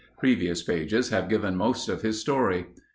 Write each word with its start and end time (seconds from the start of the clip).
Previous 0.17 0.63
pages 0.63 1.09
have 1.09 1.29
given 1.29 1.55
most 1.55 1.87
of 1.87 2.01
his 2.01 2.19
story. 2.19 2.65